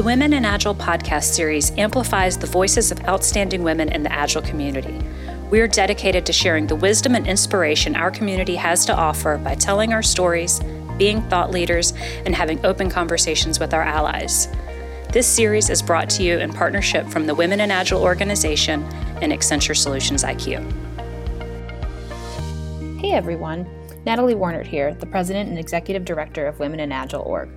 [0.00, 4.40] The Women in Agile podcast series amplifies the voices of outstanding women in the Agile
[4.40, 4.98] community.
[5.50, 9.56] We are dedicated to sharing the wisdom and inspiration our community has to offer by
[9.56, 10.58] telling our stories,
[10.96, 11.92] being thought leaders,
[12.24, 14.48] and having open conversations with our allies.
[15.12, 18.82] This series is brought to you in partnership from the Women in Agile organization
[19.20, 20.64] and Accenture Solutions IQ.
[23.02, 23.68] Hey everyone,
[24.06, 27.50] Natalie Warnert here, the President and Executive Director of Women in Agile Org.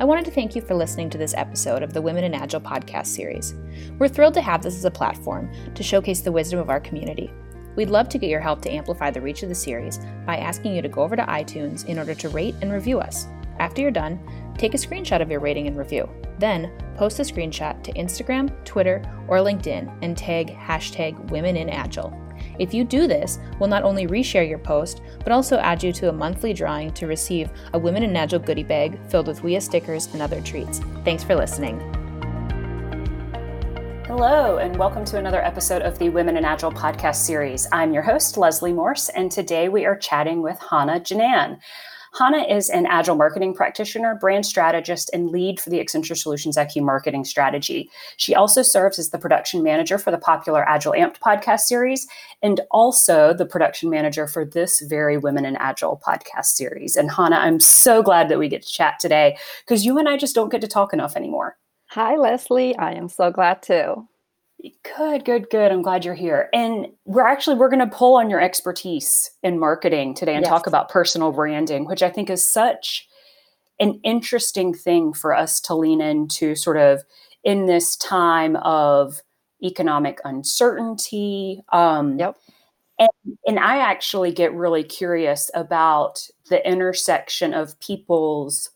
[0.00, 2.60] I wanted to thank you for listening to this episode of the Women in Agile
[2.60, 3.56] podcast series.
[3.98, 7.32] We're thrilled to have this as a platform to showcase the wisdom of our community.
[7.74, 10.76] We'd love to get your help to amplify the reach of the series by asking
[10.76, 13.26] you to go over to iTunes in order to rate and review us.
[13.58, 14.20] After you're done,
[14.56, 16.08] take a screenshot of your rating and review.
[16.38, 22.16] Then, post the screenshot to Instagram, Twitter, or LinkedIn and tag hashtag Women in Agile.
[22.58, 26.08] If you do this, we'll not only reshare your post, but also add you to
[26.08, 30.06] a monthly drawing to receive a Women in Agile goodie bag filled with WIA stickers
[30.12, 30.80] and other treats.
[31.04, 31.78] Thanks for listening.
[34.06, 37.68] Hello, and welcome to another episode of the Women in Agile podcast series.
[37.70, 41.60] I'm your host, Leslie Morse, and today we are chatting with Hannah Janan.
[42.18, 46.82] Hannah is an agile marketing practitioner, brand strategist, and lead for the Accenture Solutions IQ
[46.82, 47.88] marketing strategy.
[48.16, 52.08] She also serves as the production manager for the popular Agile Amped podcast series
[52.42, 56.96] and also the production manager for this very Women in Agile podcast series.
[56.96, 60.16] And Hannah, I'm so glad that we get to chat today because you and I
[60.16, 61.56] just don't get to talk enough anymore.
[61.90, 62.76] Hi, Leslie.
[62.78, 64.08] I am so glad too.
[64.96, 65.70] Good, good, good.
[65.70, 66.48] I'm glad you're here.
[66.52, 70.50] And we're actually we're going to pull on your expertise in marketing today and yes.
[70.50, 73.06] talk about personal branding, which I think is such
[73.78, 77.02] an interesting thing for us to lean into sort of
[77.44, 79.20] in this time of
[79.62, 81.62] economic uncertainty.
[81.72, 82.36] Um, yep.
[82.98, 88.70] And, and I actually get really curious about the intersection of people's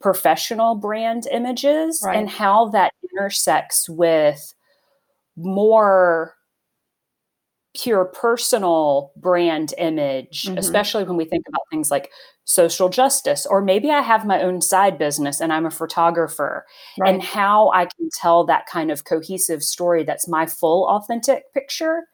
[0.00, 2.16] professional brand images right.
[2.16, 4.53] and how that intersects with
[5.36, 6.34] more
[7.74, 10.56] pure personal brand image, mm-hmm.
[10.56, 12.10] especially when we think about things like
[12.44, 16.64] social justice, or maybe I have my own side business and I'm a photographer,
[16.98, 17.12] right.
[17.12, 22.04] and how I can tell that kind of cohesive story that's my full authentic picture.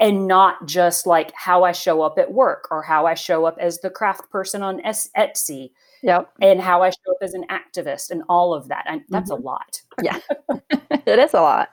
[0.00, 3.56] And not just like how I show up at work or how I show up
[3.60, 5.70] as the craft person on Etsy.
[6.02, 6.32] Yep.
[6.42, 8.84] And how I show up as an activist and all of that.
[8.88, 9.40] And that's mm-hmm.
[9.40, 9.82] a lot.
[10.02, 10.18] Yeah.
[11.06, 11.68] it is a lot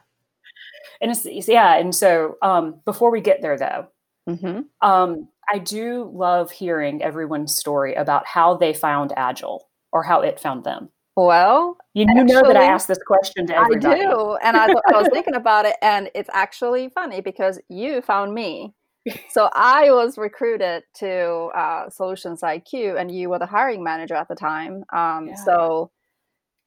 [1.01, 3.87] and it's, it's yeah and so um, before we get there though
[4.29, 4.61] mm-hmm.
[4.87, 10.39] um, i do love hearing everyone's story about how they found agile or how it
[10.39, 14.37] found them well you, you know that i asked this question to everybody i do
[14.43, 18.73] and I, I was thinking about it and it's actually funny because you found me
[19.29, 24.27] so I was recruited to uh, Solutions IQ, and you were the hiring manager at
[24.27, 24.83] the time.
[24.93, 25.35] Um, yeah.
[25.43, 25.91] So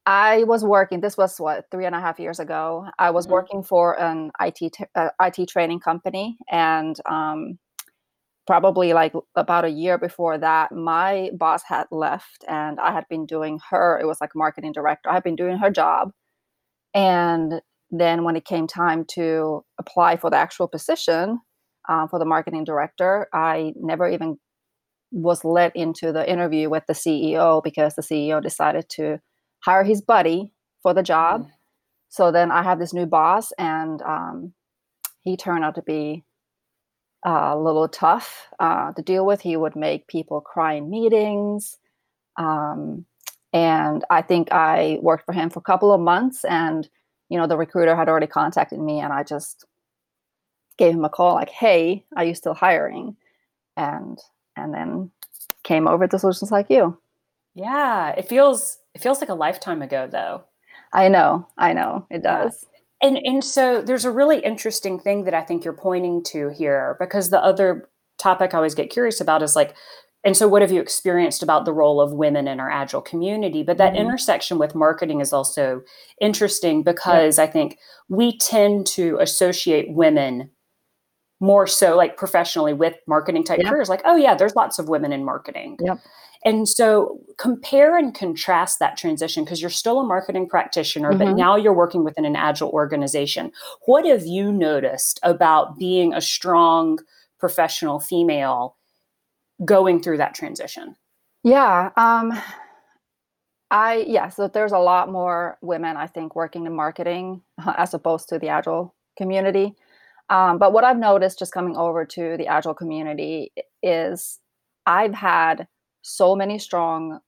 [0.06, 1.00] I was working.
[1.00, 2.86] This was what three and a half years ago.
[2.98, 3.32] I was mm-hmm.
[3.32, 7.58] working for an IT t- uh, IT training company, and um,
[8.46, 13.24] probably like about a year before that, my boss had left, and I had been
[13.24, 13.98] doing her.
[13.98, 15.08] It was like marketing director.
[15.08, 16.12] I had been doing her job,
[16.92, 21.40] and then when it came time to apply for the actual position
[21.88, 24.38] uh, for the marketing director, I never even
[25.12, 29.20] was let into the interview with the CEO because the CEO decided to
[29.64, 30.52] hire his buddy
[30.82, 31.42] for the job.
[31.42, 31.50] Mm.
[32.08, 34.52] So then I have this new boss, and um,
[35.22, 36.24] he turned out to be
[37.26, 39.40] uh, a little tough uh, to deal with.
[39.40, 41.76] He would make people cry in meetings.
[42.36, 43.06] Um,
[43.52, 46.88] and I think I worked for him for a couple of months, and
[47.28, 49.64] you know the recruiter had already contacted me, and I just
[50.76, 53.16] gave him a call like, "Hey, are you still hiring?"
[53.76, 54.18] And
[54.56, 55.10] and then
[55.62, 56.98] came over to Solutions like you.
[57.54, 60.44] Yeah, it feels it feels like a lifetime ago though.
[60.92, 61.48] I know.
[61.58, 62.06] I know.
[62.10, 62.64] It does.
[63.02, 63.08] Yeah.
[63.08, 66.96] And and so there's a really interesting thing that I think you're pointing to here
[66.98, 67.88] because the other
[68.18, 69.74] topic I always get curious about is like
[70.24, 73.62] and so what have you experienced about the role of women in our agile community
[73.62, 74.02] but that mm-hmm.
[74.02, 75.82] intersection with marketing is also
[76.20, 77.78] interesting because i think
[78.08, 80.50] we tend to associate women
[81.40, 85.12] more so like professionally with marketing type careers like oh yeah there's lots of women
[85.12, 85.98] in marketing yep.
[86.44, 91.18] And so compare and contrast that transition because you're still a marketing practitioner, mm-hmm.
[91.18, 93.50] but now you're working within an agile organization.
[93.86, 96.98] What have you noticed about being a strong
[97.38, 98.76] professional female
[99.64, 100.96] going through that transition?
[101.42, 101.90] Yeah.
[101.96, 102.38] Um,
[103.70, 107.42] I, yeah, so there's a lot more women, I think, working in marketing
[107.76, 109.74] as opposed to the agile community.
[110.30, 113.52] Um, but what I've noticed just coming over to the agile community
[113.82, 114.40] is
[114.86, 115.68] I've had
[116.04, 117.20] so many strong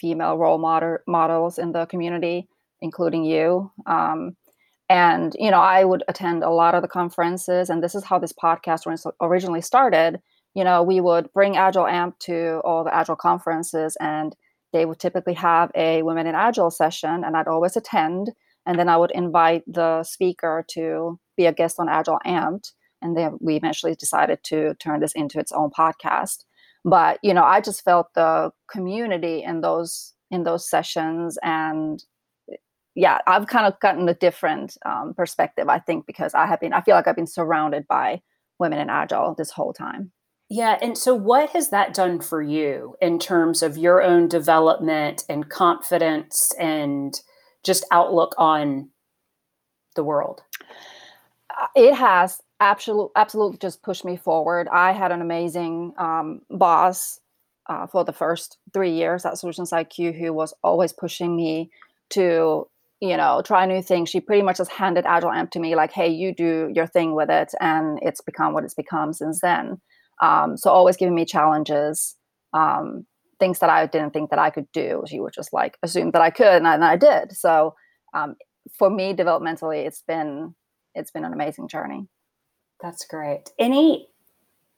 [0.00, 2.48] female role model, models in the community
[2.80, 3.70] including you.
[3.86, 4.36] Um,
[4.88, 8.18] and you know, I would attend a lot of the conferences, and this is how
[8.18, 10.20] this podcast originally started.
[10.54, 14.34] You know, we would bring Agile AMP to all the Agile conferences, and
[14.72, 18.30] they would typically have a Women in Agile session, and I'd always attend.
[18.66, 22.64] And then I would invite the speaker to be a guest on Agile Amp,
[23.00, 26.44] And then we eventually decided to turn this into its own podcast.
[26.84, 32.02] But you know, I just felt the community in those in those sessions, and
[32.94, 35.68] yeah, I've kind of gotten a different um, perspective.
[35.68, 38.20] I think because I have been, I feel like I've been surrounded by
[38.58, 40.12] women in Agile this whole time.
[40.48, 40.78] Yeah.
[40.82, 45.48] And so, what has that done for you in terms of your own development and
[45.48, 47.18] confidence and
[47.62, 48.90] just outlook on
[49.94, 50.42] the world?
[51.50, 54.68] Uh, it has absolutely, absolutely just pushed me forward.
[54.68, 57.20] I had an amazing um, boss
[57.68, 61.70] uh, for the first three years at Solutions IQ who was always pushing me
[62.10, 62.68] to
[63.00, 65.90] you know try new things she pretty much just handed agile amp to me like
[65.92, 69.80] hey you do your thing with it and it's become what it's become since then
[70.20, 72.16] um, so always giving me challenges,
[72.52, 73.06] um,
[73.38, 75.02] things that I didn't think that I could do.
[75.06, 77.32] She would just like assume that I could, and I, and I did.
[77.32, 77.74] So
[78.14, 78.36] um,
[78.78, 80.54] for me, developmentally, it's been
[80.94, 82.06] it's been an amazing journey.
[82.82, 83.50] That's great.
[83.58, 84.08] Any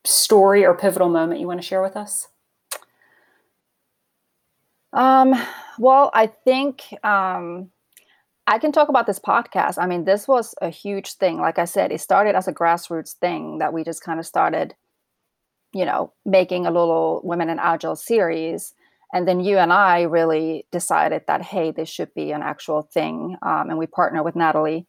[0.04, 2.28] story or pivotal moment you want to share with us?
[4.92, 5.34] Um,
[5.78, 7.70] well, I think um,
[8.46, 9.78] I can talk about this podcast.
[9.78, 11.40] I mean, this was a huge thing.
[11.40, 14.74] Like I said, it started as a grassroots thing that we just kind of started
[15.72, 18.74] you know, making a little Women in Agile series.
[19.14, 23.36] And then you and I really decided that, hey, this should be an actual thing.
[23.42, 24.86] Um, and we partner with Natalie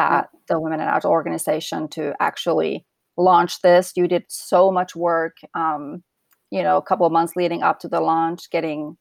[0.00, 2.86] at the Women in Agile organization to actually
[3.16, 3.92] launch this.
[3.96, 6.02] You did so much work, um,
[6.50, 8.96] you know, a couple of months leading up to the launch, getting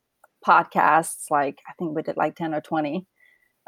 [0.45, 3.05] podcasts, like I think we did like 10 or 20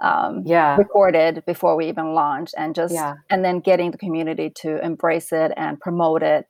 [0.01, 3.16] um, yeah recorded before we even launched and just yeah.
[3.30, 6.48] and then getting the community to embrace it and promote it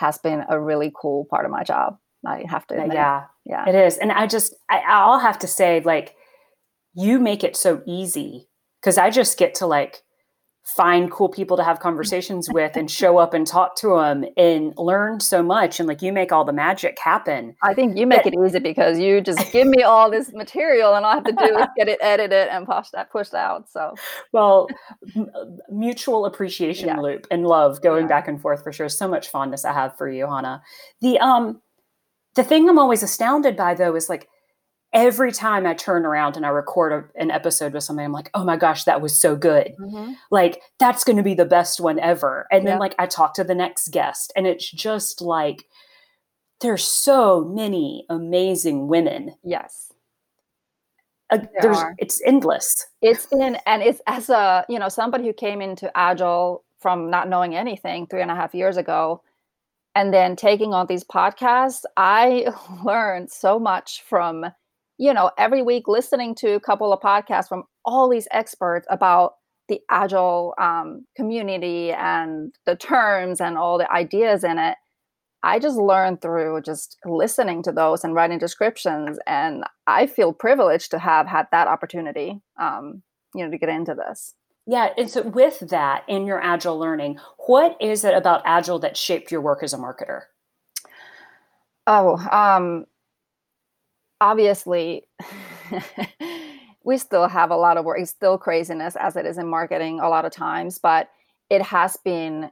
[0.00, 1.98] has been a really cool part of my job.
[2.26, 2.94] I have to admit.
[2.94, 3.24] Yeah.
[3.44, 3.68] Yeah.
[3.68, 3.98] It is.
[3.98, 6.14] And I just, I, I'll have to say, like,
[6.94, 8.48] you make it so easy
[8.80, 10.02] because I just get to like
[10.76, 14.72] find cool people to have conversations with and show up and talk to them and
[14.76, 18.24] learn so much and like you make all the magic happen i think you make
[18.24, 21.24] but, it easy because you just give me all this material and all i have
[21.24, 23.94] to do is get it edited and push that pushed out so
[24.32, 24.68] well
[25.16, 25.30] m-
[25.70, 26.98] mutual appreciation yeah.
[26.98, 28.08] loop and love going yeah.
[28.08, 30.62] back and forth for sure so much fondness i have for you hannah
[31.00, 31.60] the um
[32.34, 34.28] the thing i'm always astounded by though is like
[34.92, 38.30] every time I turn around and I record a, an episode with somebody, I'm like,
[38.34, 39.72] oh my gosh, that was so good.
[39.80, 40.12] Mm-hmm.
[40.30, 42.46] Like, that's going to be the best one ever.
[42.50, 42.70] And yeah.
[42.70, 45.64] then, like, I talk to the next guest, and it's just like,
[46.60, 49.34] there's so many amazing women.
[49.42, 49.92] Yes.
[51.30, 51.94] Uh, there's, are.
[51.98, 52.86] it's endless.
[53.02, 57.28] It's in, and it's as a, you know, somebody who came into Agile from not
[57.28, 59.22] knowing anything three and a half years ago
[59.94, 62.52] and then taking on these podcasts, I
[62.84, 64.46] learned so much from
[65.00, 69.36] you know, every week listening to a couple of podcasts from all these experts about
[69.66, 74.76] the agile um, community and the terms and all the ideas in it.
[75.42, 80.90] I just learned through just listening to those and writing descriptions, and I feel privileged
[80.90, 83.02] to have had that opportunity, um,
[83.34, 84.34] you know, to get into this.
[84.66, 88.98] Yeah, and so with that in your agile learning, what is it about agile that
[88.98, 90.24] shaped your work as a marketer?
[91.86, 92.84] Oh, um,
[94.20, 95.02] obviously
[96.84, 100.00] we still have a lot of work it's still craziness as it is in marketing
[100.00, 101.08] a lot of times but
[101.48, 102.50] it has been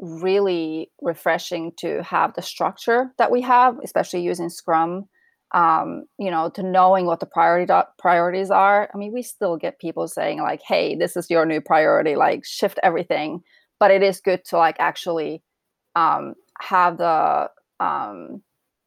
[0.00, 5.08] really refreshing to have the structure that we have especially using scrum
[5.52, 8.90] um, you know to knowing what the priority priorities are.
[8.92, 12.44] I mean we still get people saying like hey this is your new priority like
[12.44, 13.42] shift everything
[13.80, 15.42] but it is good to like actually
[15.94, 18.42] um, have the um,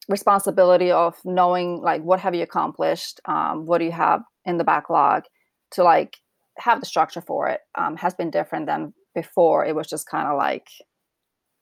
[0.09, 4.63] responsibility of knowing like what have you accomplished um, what do you have in the
[4.63, 5.23] backlog
[5.71, 6.17] to like
[6.57, 9.65] have the structure for it um, has been different than before.
[9.65, 10.67] It was just kind of like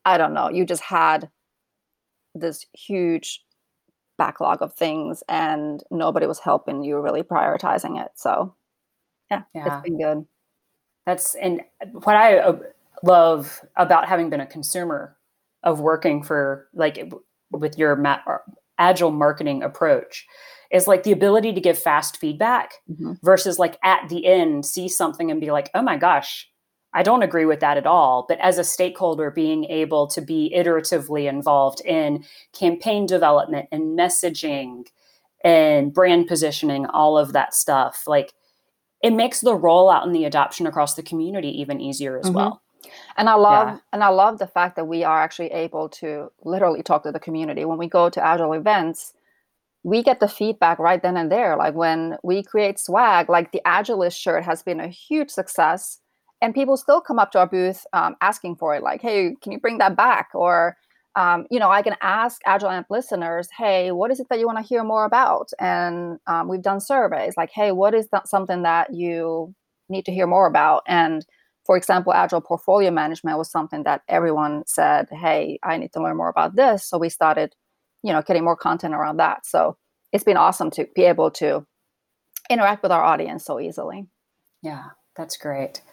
[0.05, 1.29] i don't know you just had
[2.33, 3.43] this huge
[4.19, 8.11] backlog of things and nobody was helping you really prioritizing it.
[8.15, 8.53] So
[9.31, 9.77] yeah, yeah.
[9.77, 10.25] it's been good.
[11.05, 12.59] That's and what i uh,
[13.01, 15.17] love about having been a consumer
[15.63, 17.11] of working for like
[17.51, 18.19] with your ma-
[18.77, 20.25] agile marketing approach
[20.71, 23.13] is like the ability to give fast feedback mm-hmm.
[23.23, 26.49] versus like at the end see something and be like oh my gosh
[26.93, 30.53] i don't agree with that at all but as a stakeholder being able to be
[30.55, 34.85] iteratively involved in campaign development and messaging
[35.43, 38.33] and brand positioning all of that stuff like
[39.01, 42.35] it makes the rollout and the adoption across the community even easier as mm-hmm.
[42.35, 42.61] well.
[43.17, 43.77] And I love yeah.
[43.93, 47.19] and I love the fact that we are actually able to literally talk to the
[47.19, 49.13] community when we go to agile events.
[49.83, 51.55] We get the feedback right then and there.
[51.55, 55.99] Like when we create swag, like the Agilist shirt has been a huge success,
[56.41, 58.83] and people still come up to our booth um, asking for it.
[58.83, 60.29] Like, hey, can you bring that back?
[60.33, 60.75] Or
[61.15, 64.45] um, you know, I can ask Agile Amp listeners, hey, what is it that you
[64.45, 65.51] want to hear more about?
[65.59, 69.53] And um, we've done surveys like, hey, what is that something that you
[69.89, 70.83] need to hear more about?
[70.87, 71.25] And
[71.69, 76.17] for example, Agile portfolio management was something that everyone said, hey, I need to learn
[76.17, 76.83] more about this.
[76.83, 77.53] So we started,
[78.01, 79.45] you know, getting more content around that.
[79.45, 79.77] So
[80.11, 81.67] it's been awesome to be able to
[82.49, 84.07] interact with our audience so easily.
[84.63, 84.85] Yeah,
[85.15, 85.83] that's great.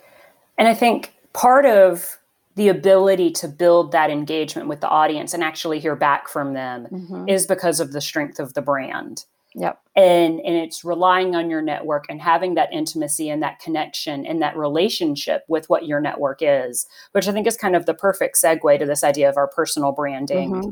[0.56, 2.20] And I think part of
[2.54, 6.86] the ability to build that engagement with the audience and actually hear back from them
[6.90, 7.28] mm-hmm.
[7.28, 9.26] is because of the strength of the brand.
[9.58, 9.80] Yep.
[9.96, 14.42] And and it's relying on your network and having that intimacy and that connection and
[14.42, 18.36] that relationship with what your network is, which I think is kind of the perfect
[18.36, 20.70] segue to this idea of our personal branding mm-hmm.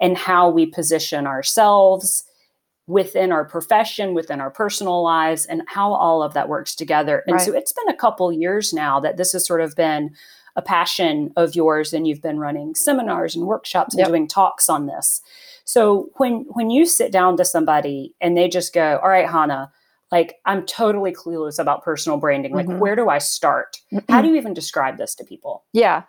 [0.00, 2.24] and how we position ourselves
[2.86, 7.24] within our profession, within our personal lives, and how all of that works together.
[7.26, 7.42] And right.
[7.42, 10.14] so it's been a couple years now that this has sort of been
[10.56, 14.08] a passion of yours and you've been running seminars and workshops and yep.
[14.08, 15.20] doing talks on this.
[15.64, 19.70] So when when you sit down to somebody and they just go, "All right, Hannah,
[20.10, 22.54] like I'm totally clueless about personal branding.
[22.54, 22.78] Like mm-hmm.
[22.78, 23.78] where do I start?
[24.08, 26.02] How do you even describe this to people?" Yeah.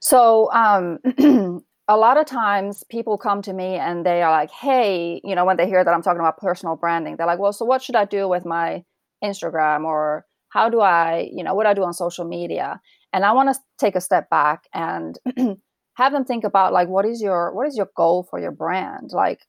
[0.00, 0.98] So um
[1.88, 5.44] a lot of times people come to me and they are like, hey, you know,
[5.44, 7.94] when they hear that I'm talking about personal branding, they're like, well, so what should
[7.94, 8.84] I do with my
[9.22, 12.80] Instagram or how do I, you know, what I do on social media?
[13.12, 15.18] and i want to take a step back and
[15.94, 19.10] have them think about like what is your what is your goal for your brand?
[19.12, 19.40] Like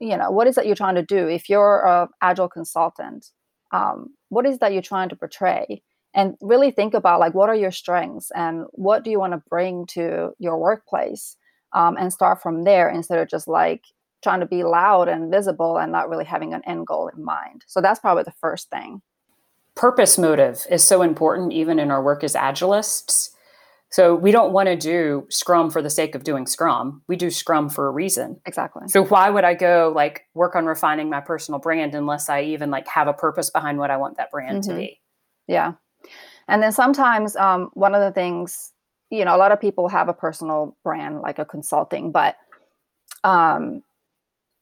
[0.00, 1.26] you know what is that you're trying to do?
[1.26, 3.26] If you're a agile consultant
[3.70, 5.82] um, what is that you're trying to portray?
[6.14, 9.42] And really think about like what are your strengths and what do you want to
[9.50, 11.36] bring to your workplace
[11.74, 13.84] um, and start from there instead of just like
[14.22, 17.62] trying to be loud and visible and not really having an end goal in mind.
[17.66, 19.02] So that's probably the first thing
[19.78, 23.30] purpose motive is so important even in our work as agilists.
[23.90, 27.00] So we don't want to do scrum for the sake of doing scrum.
[27.06, 28.40] We do scrum for a reason.
[28.44, 28.88] Exactly.
[28.88, 32.70] So why would i go like work on refining my personal brand unless i even
[32.70, 34.72] like have a purpose behind what i want that brand mm-hmm.
[34.72, 35.00] to be?
[35.46, 35.74] Yeah.
[36.48, 38.72] And then sometimes um, one of the things
[39.10, 42.36] you know a lot of people have a personal brand like a consulting but
[43.24, 43.82] um,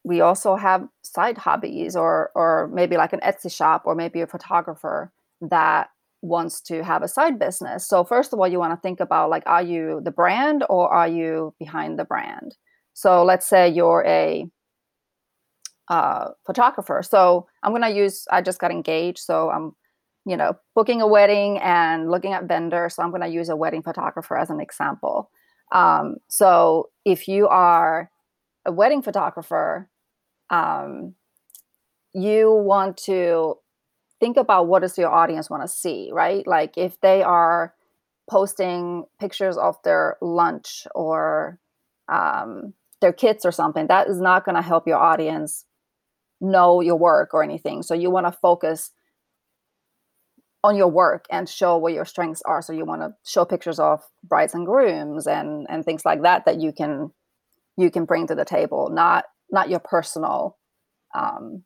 [0.06, 4.26] we also have side hobbies or or maybe like an Etsy shop or maybe a
[4.26, 5.88] photographer that
[6.22, 7.88] wants to have a side business.
[7.88, 10.88] So first of all, you want to think about like are you the brand or
[10.88, 12.56] are you behind the brand?
[12.94, 14.46] So let's say you're a
[15.88, 17.02] uh, photographer.
[17.02, 18.26] So I'm gonna use.
[18.30, 19.72] I just got engaged, so I'm
[20.24, 22.94] you know booking a wedding and looking at vendors.
[22.94, 25.30] So I'm gonna use a wedding photographer as an example.
[25.72, 28.08] Um, so if you are
[28.66, 29.88] a wedding photographer
[30.50, 31.14] um,
[32.14, 33.56] you want to
[34.20, 36.46] think about what does your audience want to see right?
[36.46, 37.74] Like if they are
[38.28, 41.58] posting pictures of their lunch or
[42.08, 45.64] um, their kids or something that is not going to help your audience
[46.40, 47.82] know your work or anything.
[47.82, 48.92] So you want to focus
[50.64, 52.60] on your work and show what your strengths are.
[52.60, 56.44] So you want to show pictures of brides and grooms and and things like that
[56.46, 57.12] that you can
[57.76, 60.56] you can bring to the table not not your personal
[61.14, 61.62] um,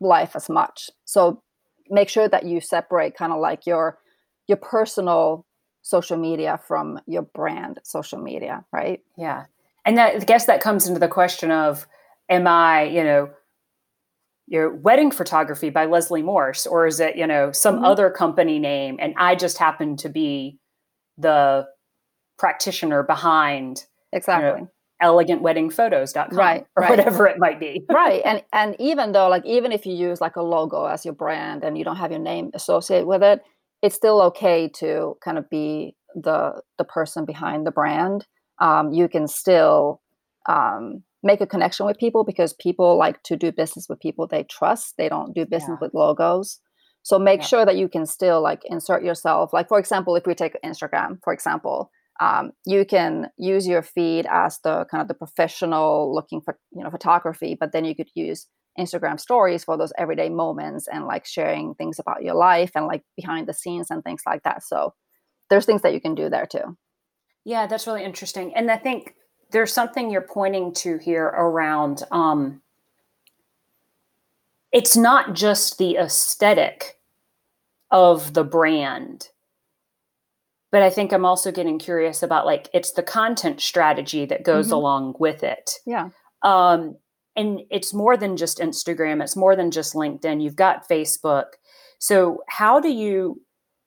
[0.00, 0.90] life as much.
[1.04, 1.42] So
[1.90, 3.98] make sure that you separate kind of like your
[4.46, 5.46] your personal
[5.82, 9.00] social media from your brand social media, right?
[9.16, 9.44] Yeah.
[9.84, 11.86] And that, I guess that comes into the question of
[12.28, 13.30] am I, you know,
[14.46, 17.84] your wedding photography by Leslie Morse, or is it, you know, some mm-hmm.
[17.84, 20.58] other company name and I just happen to be
[21.16, 21.66] the
[22.38, 24.70] practitioner behind exactly you know,
[25.04, 26.90] elegantweddingphotos.com right or right.
[26.90, 30.36] whatever it might be right and and even though like even if you use like
[30.36, 33.42] a logo as your brand and you don't have your name associated with it
[33.82, 38.26] it's still okay to kind of be the the person behind the brand
[38.60, 40.00] um, you can still
[40.48, 44.44] um, make a connection with people because people like to do business with people they
[44.44, 45.86] trust they don't do business yeah.
[45.86, 46.60] with logos
[47.02, 47.46] so make yeah.
[47.46, 51.18] sure that you can still like insert yourself like for example if we take instagram
[51.22, 51.90] for example
[52.20, 56.82] um, you can use your feed as the kind of the professional looking for you
[56.82, 58.46] know photography but then you could use
[58.78, 63.02] instagram stories for those everyday moments and like sharing things about your life and like
[63.16, 64.62] behind the scenes and things like that.
[64.62, 64.94] So
[65.48, 66.76] there's things that you can do there too.
[67.44, 68.54] Yeah that's really interesting.
[68.54, 69.14] And i think
[69.50, 72.60] there's something you're pointing to here around um,
[74.72, 76.98] it's not just the aesthetic
[77.92, 79.28] of the brand
[80.74, 84.66] but i think i'm also getting curious about like it's the content strategy that goes
[84.66, 84.74] mm-hmm.
[84.74, 85.70] along with it.
[85.86, 86.08] Yeah.
[86.42, 86.96] Um
[87.36, 89.22] and it's more than just instagram.
[89.22, 90.42] It's more than just linkedin.
[90.42, 91.44] You've got facebook.
[92.00, 93.40] So how do you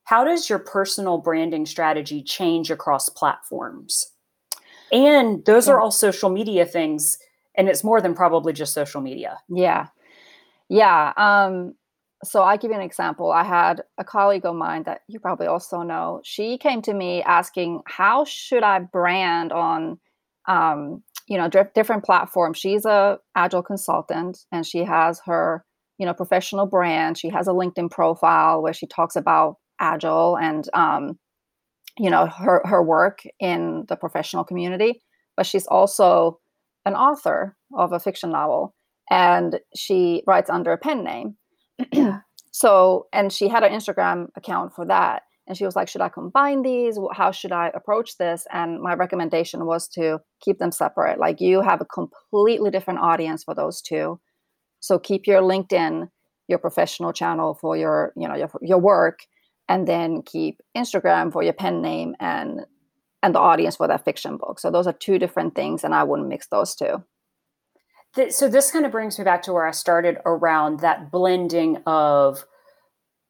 [0.06, 4.06] how does your personal branding strategy change across platforms?
[4.90, 5.74] And those yeah.
[5.74, 7.20] are all social media things
[7.56, 9.40] and it's more than probably just social media.
[9.50, 9.88] Yeah.
[10.70, 11.76] Yeah um
[12.24, 13.32] so i give you an example.
[13.32, 16.22] I had a colleague of mine that you probably also know.
[16.24, 20.00] She came to me asking how should i brand on
[20.48, 22.58] um, you know different platforms?
[22.58, 25.64] She's a agile consultant and she has her
[25.98, 27.18] you know professional brand.
[27.18, 31.20] She has a linkedin profile where she talks about agile and um,
[31.98, 35.04] you know her her work in the professional community.
[35.36, 36.40] But she's also
[36.86, 38.74] an author of a fiction novel
[39.10, 41.36] and she writes under a pen name
[42.52, 46.10] so and she had an instagram account for that and she was like should i
[46.10, 51.20] combine these how should i approach this and my recommendation was to keep them separate
[51.20, 54.20] like you have a completely different audience for those two
[54.80, 56.10] so keep your linkedin
[56.48, 59.20] your professional channel for your you know your, your work
[59.70, 62.62] and then keep Instagram for your pen name and
[63.24, 64.60] and the audience for that fiction book.
[64.60, 67.04] So those are two different things, and I wouldn't mix those two.
[68.32, 72.44] So this kind of brings me back to where I started around that blending of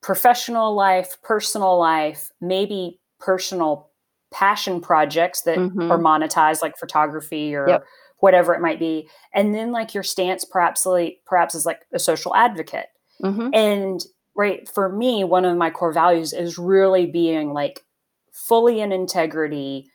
[0.02, 3.90] professional life, personal life, maybe personal
[4.32, 5.92] passion projects that mm-hmm.
[5.92, 7.86] are monetized, like photography or yep.
[8.20, 12.00] whatever it might be, and then like your stance, perhaps like perhaps as like a
[12.00, 12.88] social advocate.
[13.22, 13.50] Mm-hmm.
[13.54, 14.06] And
[14.38, 17.84] right for me one of my core values is really being like
[18.32, 19.90] fully in integrity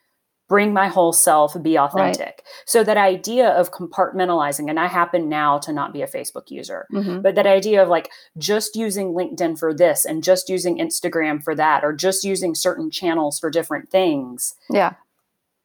[0.48, 2.42] bring my whole self be authentic right.
[2.66, 6.86] so that idea of compartmentalizing and i happen now to not be a facebook user
[6.92, 7.20] mm-hmm.
[7.20, 11.54] but that idea of like just using linkedin for this and just using instagram for
[11.54, 14.94] that or just using certain channels for different things yeah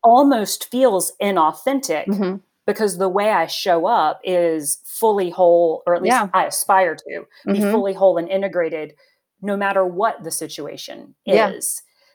[0.03, 2.37] almost feels inauthentic mm-hmm
[2.67, 6.29] because the way I show up is fully whole, or at least yeah.
[6.33, 7.71] I aspire to be mm-hmm.
[7.71, 8.93] fully whole and integrated
[9.41, 11.51] no matter what the situation yeah.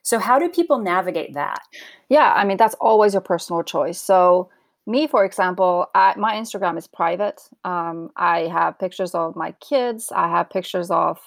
[0.02, 1.60] So, how do people navigate that?
[2.08, 4.00] Yeah, I mean, that's always your personal choice.
[4.00, 4.50] So,
[4.86, 7.40] me, for example, I, my Instagram is private.
[7.64, 10.10] Um, I have pictures of my kids.
[10.14, 11.20] I have pictures of,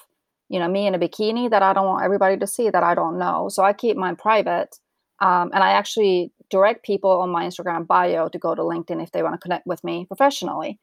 [0.49, 2.95] you know, me in a bikini that I don't want everybody to see that I
[2.95, 3.47] don't know.
[3.49, 4.77] So I keep mine private.
[5.21, 9.11] Um, and I actually direct people on my Instagram bio to go to LinkedIn if
[9.11, 10.77] they want to connect with me professionally.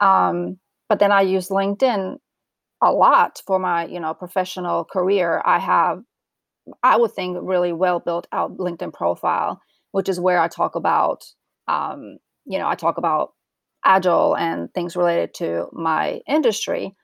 [0.00, 0.58] Um,
[0.88, 2.18] but then I use LinkedIn
[2.82, 5.42] a lot for my, you know, professional career.
[5.44, 6.02] I have,
[6.82, 9.60] I would think, really well built out LinkedIn profile,
[9.92, 11.24] which is where I talk about,
[11.66, 13.32] um, you know, I talk about
[13.84, 16.96] agile and things related to my industry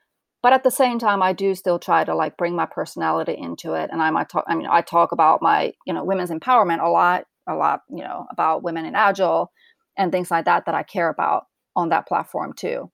[0.42, 3.74] but at the same time i do still try to like bring my personality into
[3.74, 6.82] it and i might talk i mean i talk about my you know women's empowerment
[6.82, 9.52] a lot a lot, you know, about women in agile
[9.96, 11.44] and things like that that I care about
[11.76, 12.90] on that platform too.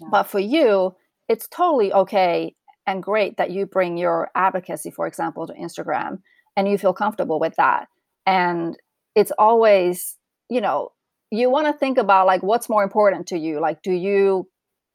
[0.00, 0.08] Yeah.
[0.10, 0.94] But for you,
[1.28, 2.54] it's totally okay
[2.86, 6.20] and great that you bring your advocacy, for example, to Instagram
[6.56, 7.88] and you feel comfortable with that.
[8.26, 8.76] And
[9.14, 10.16] it's always,
[10.48, 10.90] you know,
[11.30, 13.60] you want to think about like what's more important to you.
[13.60, 14.48] Like, do you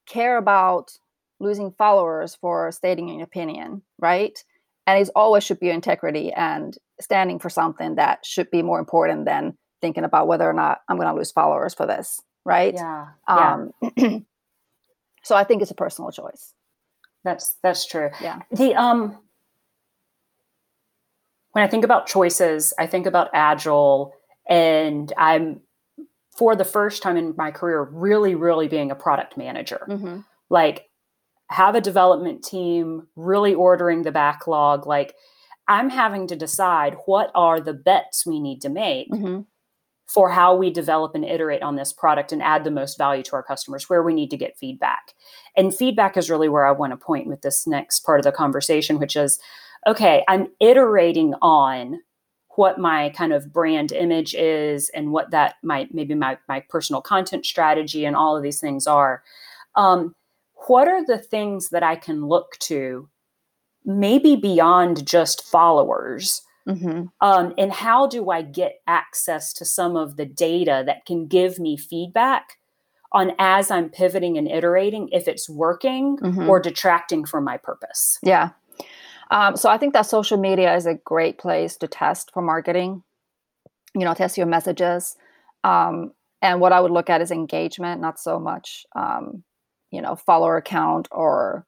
[0.08, 0.92] care about
[1.40, 4.38] losing followers for stating an opinion, right?
[4.86, 9.26] And it always should be integrity and standing for something that should be more important
[9.26, 12.74] than thinking about whether or not I'm going to lose followers for this, right?
[12.74, 13.08] Yeah.
[13.28, 14.18] Um, yeah.
[15.24, 16.54] so I think it's a personal choice.
[17.24, 18.10] That's that's true.
[18.22, 18.40] Yeah.
[18.52, 19.18] The um
[21.52, 24.14] when I think about choices, I think about agile
[24.48, 25.62] and I'm
[26.38, 29.86] for the first time in my career really really being a product manager.
[29.90, 30.20] Mm-hmm.
[30.50, 30.86] Like
[31.50, 35.16] have a development team, really ordering the backlog like
[35.68, 39.42] I'm having to decide what are the bets we need to make mm-hmm.
[40.08, 43.34] For how we develop and iterate on this product and add the most value to
[43.34, 45.14] our customers, where we need to get feedback.
[45.56, 48.32] And feedback is really where I want to point with this next part of the
[48.32, 49.40] conversation, which is
[49.86, 52.02] okay, I'm iterating on
[52.56, 57.02] what my kind of brand image is and what that might maybe my, my personal
[57.02, 59.24] content strategy and all of these things are.
[59.76, 60.16] Um,
[60.66, 63.08] what are the things that I can look to
[63.88, 66.42] maybe beyond just followers.
[66.68, 67.06] Mm-hmm.
[67.22, 71.60] Um, and how do I get access to some of the data that can give
[71.60, 72.58] me feedback
[73.12, 76.50] on as I'm pivoting and iterating if it's working mm-hmm.
[76.50, 78.20] or detracting from my purpose?
[78.22, 78.50] Yeah.
[79.32, 83.04] Um, so I think that social media is a great place to test for marketing.
[83.94, 85.16] You know, test your messages.
[85.64, 89.44] Um, and what I would look at is engagement, not so much, um,
[89.92, 91.66] you know, follower count or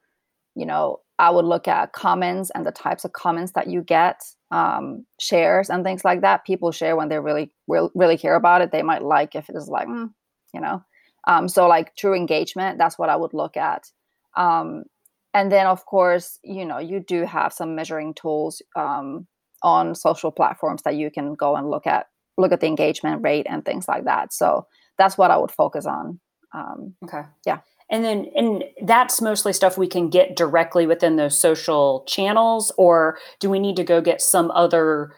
[0.60, 4.22] you know, I would look at comments and the types of comments that you get,
[4.52, 6.46] um, shares and things like that.
[6.46, 8.72] People share when they really, really, really care about it.
[8.72, 10.10] They might like if it is like, mm,
[10.54, 10.84] you know.
[11.28, 13.90] Um, so like true engagement, that's what I would look at.
[14.36, 14.84] Um,
[15.34, 19.26] and then of course, you know, you do have some measuring tools um,
[19.64, 23.48] on social platforms that you can go and look at, look at the engagement rate
[23.50, 24.34] and things like that.
[24.34, 24.68] So
[24.98, 26.20] that's what I would focus on.
[26.54, 27.22] Um, okay.
[27.46, 27.60] Yeah
[27.90, 33.18] and then and that's mostly stuff we can get directly within those social channels or
[33.40, 35.16] do we need to go get some other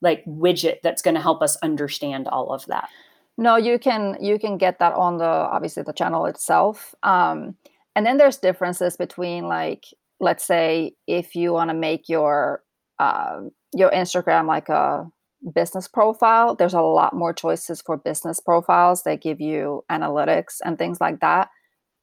[0.00, 2.88] like widget that's going to help us understand all of that?
[3.36, 6.94] No you can you can get that on the obviously the channel itself.
[7.02, 7.56] Um,
[7.94, 9.84] and then there's differences between like
[10.20, 12.62] let's say if you want to make your
[12.98, 13.40] uh,
[13.74, 15.06] your instagram like a
[15.52, 19.02] business profile there's a lot more choices for business profiles.
[19.02, 21.50] They give you analytics and things like that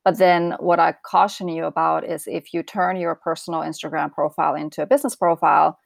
[0.03, 4.55] but then what I caution you about is if you turn your personal Instagram profile
[4.55, 5.77] into a business profile,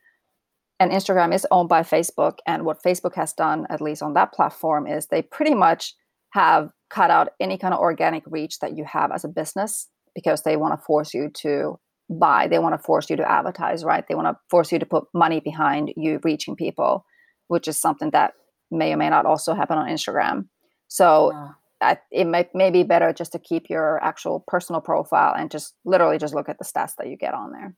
[0.78, 4.32] and Instagram is owned by Facebook, and what Facebook has done, at least on that
[4.32, 5.94] platform, is they pretty much
[6.30, 10.42] have cut out any kind of organic reach that you have as a business because
[10.42, 11.78] they want to force you to
[12.10, 12.46] buy.
[12.46, 14.04] They want to force you to advertise, right?
[14.06, 17.04] They want to force you to put money behind you reaching people,
[17.48, 18.34] which is something that
[18.70, 20.48] may or may not also happen on Instagram.
[20.88, 21.48] So yeah.
[21.80, 25.74] I, it may, may be better just to keep your actual personal profile and just
[25.84, 27.74] literally just look at the stats that you get on there.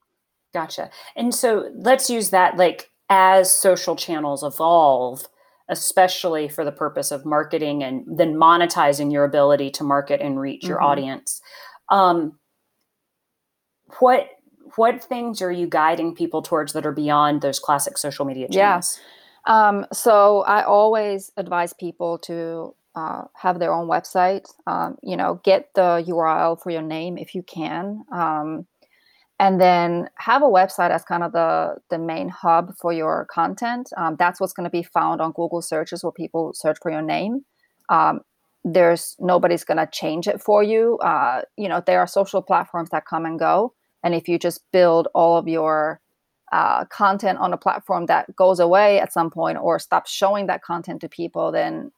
[0.55, 0.91] Gotcha.
[1.17, 5.27] And so let's use that like as social channels evolve,
[5.69, 10.63] especially for the purpose of marketing and then monetizing your ability to market and reach
[10.63, 10.71] mm-hmm.
[10.71, 11.41] your audience.
[11.91, 12.39] Um,
[14.01, 14.29] what
[14.77, 19.01] what things are you guiding people towards that are beyond those classic social media channels?
[19.01, 19.69] Yeah.
[19.69, 24.47] Um, so I always advise people to uh, have their own website.
[24.67, 28.67] Um, you know, get the URL for your name if you can, um,
[29.39, 33.91] and then have a website as kind of the the main hub for your content.
[33.97, 37.03] Um, that's what's going to be found on Google searches where people search for your
[37.03, 37.45] name.
[37.89, 38.21] Um,
[38.65, 40.99] there's nobody's going to change it for you.
[40.99, 44.61] Uh, you know, there are social platforms that come and go, and if you just
[44.73, 46.01] build all of your
[46.51, 50.63] uh, content on a platform that goes away at some point or stops showing that
[50.63, 51.93] content to people, then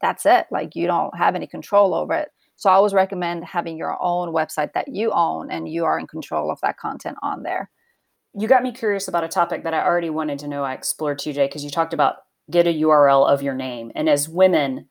[0.00, 0.46] that's it.
[0.50, 2.28] Like you don't have any control over it.
[2.56, 6.06] So I always recommend having your own website that you own and you are in
[6.06, 7.70] control of that content on there.
[8.34, 11.18] You got me curious about a topic that I already wanted to know I explored,
[11.18, 12.16] TJ, because you talked about
[12.50, 13.92] get a URL of your name.
[13.94, 14.88] And as women,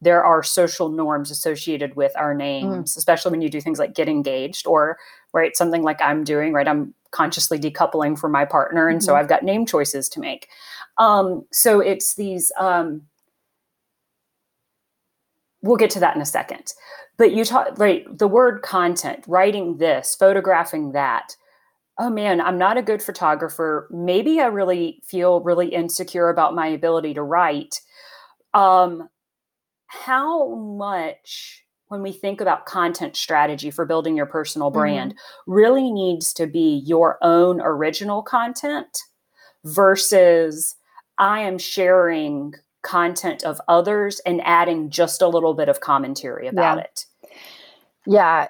[0.00, 2.96] there are social norms associated with our names, mm.
[2.96, 4.98] especially when you do things like get engaged or
[5.32, 6.68] right something like I'm doing, right?
[6.68, 9.04] I'm consciously decoupling from my partner, and mm-hmm.
[9.04, 10.48] so I've got name choices to make.
[10.98, 13.02] Um, so it's these um,
[15.62, 16.72] we'll get to that in a second.
[17.16, 21.36] But you talk right, the word content, writing this, photographing that.
[21.98, 23.88] Oh man, I'm not a good photographer.
[23.90, 27.80] Maybe I really feel really insecure about my ability to write.
[28.54, 29.08] Um,
[29.86, 34.78] how much when we think about content strategy for building your personal mm-hmm.
[34.78, 35.52] brand mm-hmm.
[35.52, 38.98] really needs to be your own original content
[39.64, 40.74] versus
[41.18, 46.78] I am sharing content of others and adding just a little bit of commentary about
[46.78, 46.84] yeah.
[46.84, 47.04] it.
[48.06, 48.48] Yeah.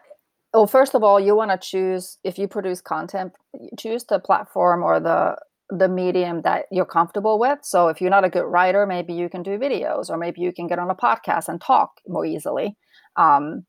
[0.54, 3.32] Well, first of all, you want to choose if you produce content,
[3.78, 5.36] choose the platform or the
[5.70, 7.60] the medium that you're comfortable with.
[7.62, 10.52] So if you're not a good writer, maybe you can do videos or maybe you
[10.52, 12.76] can get on a podcast and talk more easily.
[13.16, 13.64] Um,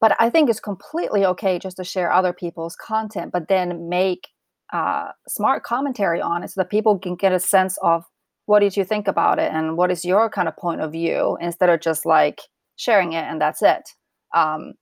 [0.00, 4.28] but I think it's completely okay just to share other people's content, but then make
[4.72, 8.04] uh, smart commentary on it so that people can get a sense of
[8.50, 9.52] what did you think about it?
[9.52, 12.40] And what is your kind of point of view instead of just like
[12.76, 13.88] sharing it and that's it?
[14.34, 14.74] Um,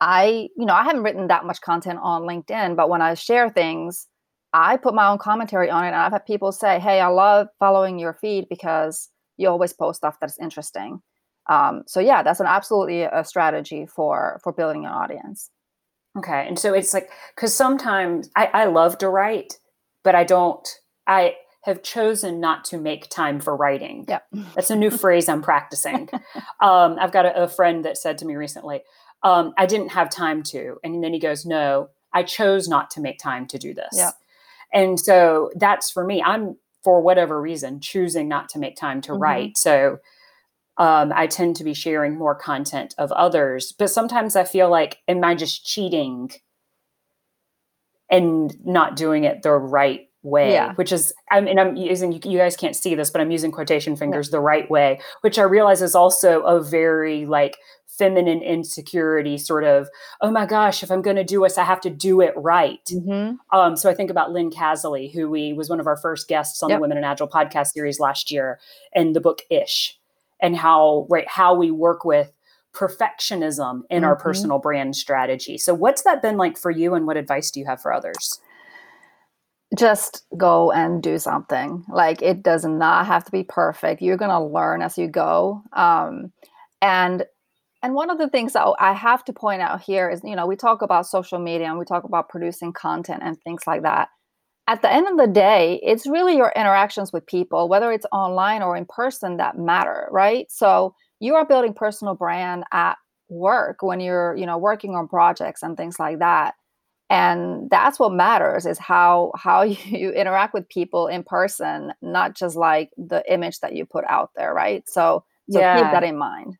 [0.00, 3.48] i you know i haven't written that much content on linkedin but when i share
[3.48, 4.06] things
[4.52, 7.46] i put my own commentary on it and i've had people say hey i love
[7.58, 11.00] following your feed because you always post stuff that's interesting.
[11.48, 15.50] Um, so yeah that's an absolutely a strategy for for building an audience.
[16.18, 19.58] Okay and so it's like because sometimes I, I love to write
[20.02, 20.66] but i don't
[21.06, 21.34] i
[21.66, 24.04] have chosen not to make time for writing.
[24.08, 24.20] Yeah.
[24.54, 26.08] That's a new phrase I'm practicing.
[26.60, 28.82] Um, I've got a, a, friend that said to me recently,
[29.22, 30.76] um, I didn't have time to.
[30.84, 33.90] And then he goes, No, I chose not to make time to do this.
[33.92, 34.12] Yeah.
[34.72, 36.22] And so that's for me.
[36.22, 39.22] I'm, for whatever reason, choosing not to make time to mm-hmm.
[39.22, 39.58] write.
[39.58, 39.98] So
[40.78, 43.72] um, I tend to be sharing more content of others.
[43.76, 46.30] But sometimes I feel like, am I just cheating
[48.08, 50.74] and not doing it the right way, yeah.
[50.74, 53.96] which is, I mean, I'm using, you guys can't see this, but I'm using quotation
[53.96, 54.32] fingers yeah.
[54.32, 59.88] the right way, which I realize is also a very like feminine insecurity sort of,
[60.20, 62.84] oh my gosh, if I'm going to do this, I have to do it right.
[62.90, 63.56] Mm-hmm.
[63.56, 66.62] Um, so I think about Lynn Cazaly, who we was one of our first guests
[66.62, 66.78] on yep.
[66.78, 68.58] the Women in Agile podcast series last year,
[68.94, 69.98] and the book Ish,
[70.42, 72.32] and how right how we work with
[72.74, 74.04] perfectionism in mm-hmm.
[74.04, 75.56] our personal brand strategy.
[75.56, 78.40] So what's that been like for you, and what advice do you have for others?
[79.76, 84.30] Just go and do something like it does not have to be perfect you're going
[84.30, 86.32] to learn as you go um,
[86.82, 87.24] and
[87.82, 90.46] and one of the things that I have to point out here is, you know,
[90.46, 94.08] we talk about social media and we talk about producing content and things like that.
[94.66, 98.62] At the end of the day, it's really your interactions with people, whether it's online
[98.62, 100.50] or in person, that matter, right?
[100.50, 102.96] So you are building personal brand at
[103.28, 106.54] work when you're, you know, working on projects and things like that.
[107.08, 112.56] And that's what matters is how how you interact with people in person, not just
[112.56, 114.88] like the image that you put out there, right?
[114.88, 115.82] So so yeah.
[115.82, 116.56] keep that in mind.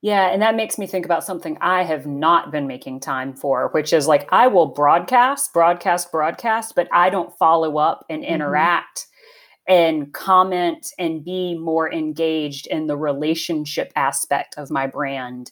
[0.00, 3.68] Yeah, and that makes me think about something I have not been making time for,
[3.72, 8.32] which is like I will broadcast, broadcast, broadcast, but I don't follow up and mm-hmm.
[8.32, 9.06] interact
[9.68, 9.74] mm-hmm.
[9.74, 15.50] and comment and be more engaged in the relationship aspect of my brand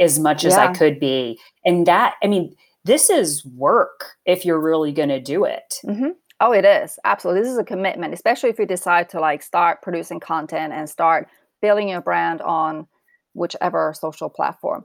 [0.00, 1.38] as much as I could be.
[1.64, 2.54] And that, I mean,
[2.86, 5.74] this is work if you're really going to do it.
[5.84, 6.10] Mm-hmm.
[6.40, 6.98] Oh, it is.
[7.04, 7.42] Absolutely.
[7.42, 11.28] This is a commitment, especially if you decide to like start producing content and start
[11.62, 12.86] building your brand on
[13.34, 14.84] whichever social platform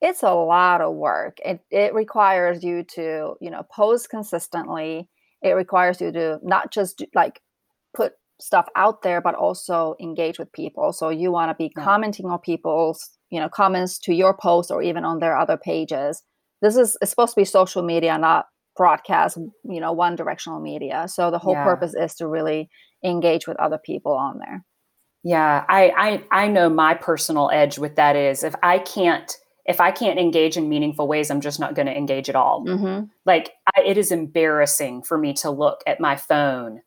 [0.00, 5.08] it's a lot of work it, it requires you to you know post consistently
[5.42, 7.40] it requires you to not just like
[7.94, 11.84] put stuff out there but also engage with people so you want to be yeah.
[11.84, 16.22] commenting on people's you know comments to your post or even on their other pages
[16.62, 18.46] this is it's supposed to be social media not
[18.76, 21.64] broadcast you know one directional media so the whole yeah.
[21.64, 22.68] purpose is to really
[23.04, 24.64] engage with other people on there
[25.22, 29.30] yeah, I, I I know my personal edge with that is if I can't
[29.66, 32.64] if I can't engage in meaningful ways, I'm just not going to engage at all.
[32.64, 33.04] Mm-hmm.
[33.26, 36.80] Like I, it is embarrassing for me to look at my phone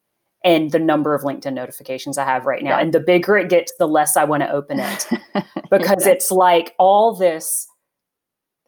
[0.43, 2.71] and the number of LinkedIn notifications I have right now.
[2.71, 2.79] Yeah.
[2.79, 5.07] And the bigger it gets, the less I want to open it
[5.71, 7.67] because it's like all this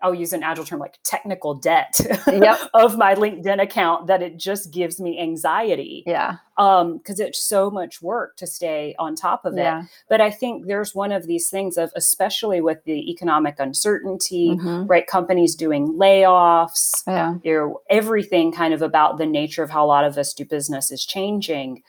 [0.06, 2.60] I'll use an agile term like technical debt yep.
[2.76, 6.04] of my LinkedIn account that it just gives me anxiety.
[6.06, 6.38] Yeah.
[6.58, 9.82] Um, because it's so much work to stay on top of yeah.
[9.82, 9.88] it.
[10.08, 14.86] But I think there's one of these things of especially with the economic uncertainty, mm-hmm.
[14.86, 15.08] right?
[15.08, 17.36] Companies doing layoffs, yeah.
[17.44, 20.46] You know, everything kind of about the nature of how a lot of us do
[20.46, 21.82] business is changing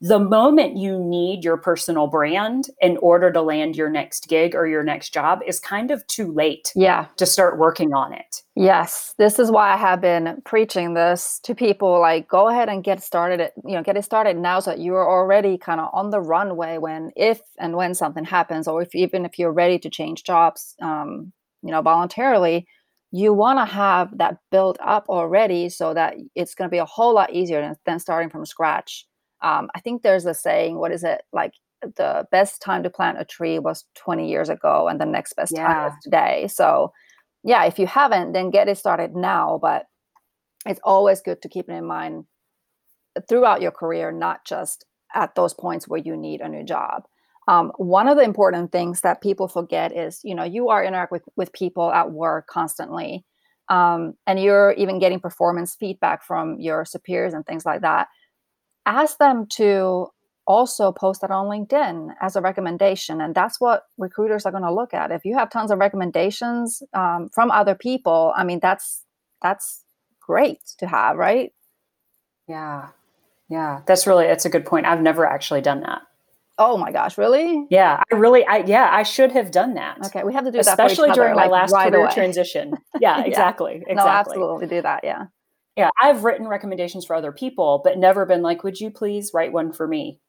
[0.00, 4.66] the moment you need your personal brand in order to land your next gig or
[4.66, 7.06] your next job is kind of too late yeah.
[7.16, 8.42] to start working on it.
[8.56, 9.14] Yes.
[9.18, 13.02] This is why i have been preaching this to people like go ahead and get
[13.02, 16.10] started at, you know get it started now so that you're already kind of on
[16.10, 19.90] the runway when if and when something happens or if even if you're ready to
[19.90, 21.32] change jobs um,
[21.62, 22.66] you know voluntarily
[23.12, 26.84] you want to have that built up already so that it's going to be a
[26.84, 29.06] whole lot easier than, than starting from scratch
[29.42, 31.22] um, I think there's a saying, what is it?
[31.32, 35.34] Like the best time to plant a tree was 20 years ago, and the next
[35.34, 35.66] best yeah.
[35.66, 36.48] time is today.
[36.48, 36.92] So,
[37.42, 39.58] yeah, if you haven't, then get it started now.
[39.60, 39.86] But
[40.66, 42.26] it's always good to keep it in mind
[43.28, 47.04] throughout your career, not just at those points where you need a new job.
[47.48, 51.12] Um, one of the important things that people forget is, you know, you are interact
[51.12, 53.24] with with people at work constantly,
[53.70, 58.08] um, and you're even getting performance feedback from your superiors and things like that
[58.86, 60.08] ask them to
[60.46, 63.20] also post that on LinkedIn as a recommendation.
[63.20, 65.12] And that's what recruiters are going to look at.
[65.12, 69.04] If you have tons of recommendations um, from other people, I mean, that's
[69.42, 69.84] that's
[70.20, 71.52] great to have, right?
[72.48, 72.88] Yeah,
[73.48, 74.86] yeah, that's really that's a good point.
[74.86, 76.02] I've never actually done that.
[76.58, 77.66] Oh my gosh, really?
[77.70, 79.98] Yeah, I really, I yeah, I should have done that.
[80.06, 82.14] Okay, we have to do especially that, especially during my like, last right career away.
[82.14, 82.74] transition.
[83.00, 83.92] Yeah, exactly, yeah.
[83.92, 83.94] exactly.
[83.94, 85.04] No, absolutely do that.
[85.04, 85.26] Yeah
[85.76, 89.52] yeah, I've written recommendations for other people, but never been like, would you please write
[89.52, 90.20] one for me?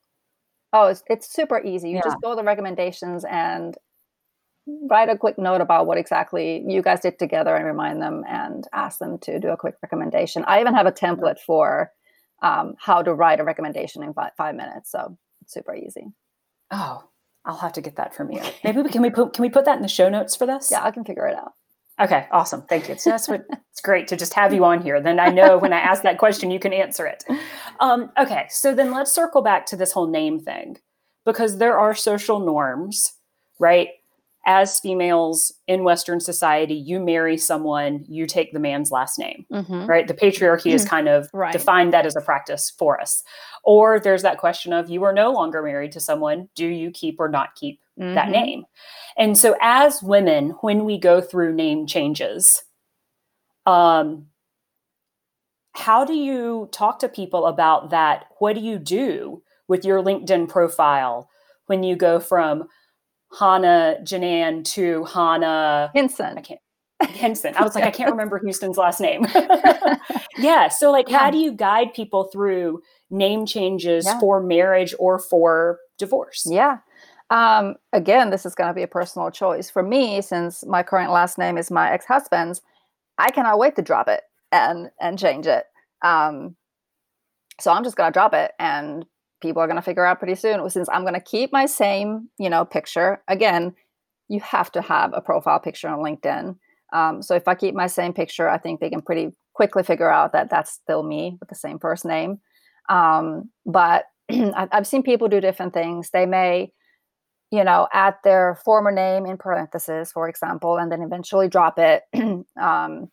[0.74, 1.90] Oh, it's, it's super easy.
[1.90, 2.02] You yeah.
[2.06, 3.76] just go to the recommendations and
[4.90, 8.68] write a quick note about what exactly you guys did together and remind them and
[8.74, 10.46] ask them to do a quick recommendation.
[10.48, 11.92] I even have a template for
[12.42, 14.92] um, how to write a recommendation in five, five minutes.
[14.92, 16.08] So it's super easy.
[16.72, 17.04] Oh,
[17.44, 18.42] I'll have to get that from you.
[18.64, 20.70] Maybe we can we put can we put that in the show notes for this?
[20.72, 21.54] Yeah, I can figure it out.
[22.00, 22.64] Okay, awesome.
[22.64, 22.98] Thank you.
[22.98, 25.00] So that's what it's great to just have you on here.
[25.02, 27.24] Then I know when I ask that question, you can answer it.
[27.80, 30.78] Um, okay, so then let's circle back to this whole name thing
[31.26, 33.14] because there are social norms,
[33.60, 33.90] right?
[34.46, 39.86] as females in Western society, you marry someone, you take the man's last name, mm-hmm.
[39.86, 40.08] right?
[40.08, 41.54] The patriarchy has kind of right.
[41.54, 43.24] defined that as a practice for us.
[43.64, 47.20] Or there's that question of you are no longer married to someone, do you keep
[47.20, 48.16] or not keep mm-hmm.
[48.16, 48.66] that name?
[49.18, 52.64] And so, as women, when we go through name changes,
[53.66, 54.28] um,
[55.74, 58.26] how do you talk to people about that?
[58.40, 61.30] What do you do with your LinkedIn profile
[61.68, 62.68] when you go from
[63.40, 66.38] Hannah Janan to Hannah Hinson.
[66.38, 66.60] I can't
[67.02, 67.56] Henson.
[67.56, 69.26] I was like, I can't remember Houston's last name.
[70.38, 70.68] yeah.
[70.68, 71.18] So, like, yeah.
[71.18, 74.20] how do you guide people through name changes yeah.
[74.20, 76.46] for marriage or for divorce?
[76.46, 76.78] Yeah.
[77.32, 79.70] Um, again, this is going to be a personal choice.
[79.70, 82.62] For me, since my current last name is my ex husband's,
[83.18, 85.66] I cannot wait to drop it and and change it.
[86.04, 86.56] Um,
[87.60, 89.06] so I'm just going to drop it and
[89.42, 92.30] people are going to figure out pretty soon since i'm going to keep my same
[92.40, 93.74] you know picture again
[94.30, 96.56] you have to have a profile picture on linkedin
[96.94, 100.12] um, so if i keep my same picture i think they can pretty quickly figure
[100.12, 102.40] out that that's still me with the same first name
[102.90, 106.72] um, but i've seen people do different things they may
[107.52, 112.04] you know add their former name in parentheses for example and then eventually drop it
[112.60, 113.10] um,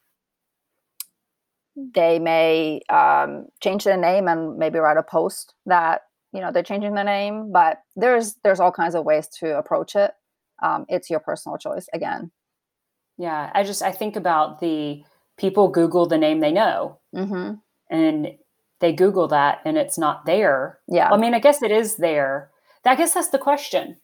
[1.95, 6.63] they may um, change their name and maybe write a post that you know they're
[6.63, 10.13] changing their name but there's there's all kinds of ways to approach it.
[10.63, 12.31] Um, it's your personal choice again.
[13.17, 15.03] Yeah i just i think about the
[15.37, 16.99] people google the name they know.
[17.15, 17.55] Mm-hmm.
[17.91, 18.29] and
[18.81, 20.79] they google that and it's not there.
[20.89, 21.11] Yeah.
[21.11, 22.51] I mean i guess it is there.
[22.85, 23.97] I guess that's the question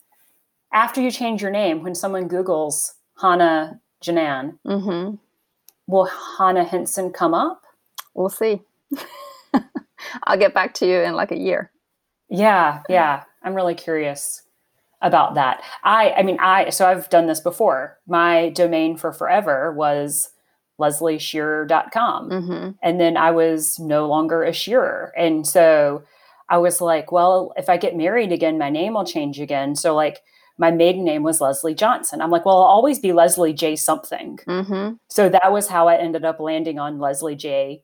[0.75, 5.15] after you change your name when someone googles hannah janan mm-hmm.
[5.87, 7.63] will hannah Henson come up
[8.15, 8.61] we'll see
[10.25, 11.71] i'll get back to you in like a year
[12.29, 13.25] yeah, yeah.
[13.43, 14.43] I'm really curious
[15.03, 15.63] about that.
[15.83, 17.99] I I mean I so I've done this before.
[18.07, 20.31] My domain for forever was
[20.81, 22.31] leslieshearer.com.
[22.31, 22.71] Mm-hmm.
[22.83, 25.13] And then I was no longer a shearer.
[25.17, 26.03] And so
[26.49, 29.77] I was like, well, if I get married again, my name will change again.
[29.77, 30.23] So like
[30.59, 32.21] my maiden name was Leslie Johnson.
[32.21, 34.39] I'm like, well, I'll always be Leslie J something.
[34.47, 34.95] Mm-hmm.
[35.09, 37.83] So that was how I ended up landing on Leslie J